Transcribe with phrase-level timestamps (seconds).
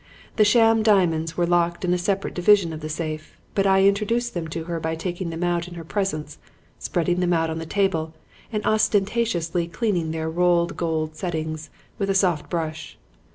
[0.37, 4.33] The sham diamonds were locked in a separate division of the safe, but I introduced
[4.33, 6.39] them to her by taking them out in her presence,
[6.79, 8.15] spreading them on the table
[8.51, 11.69] and ostentatiously cleaning their rolled gold settings
[11.99, 12.97] with a soft brush.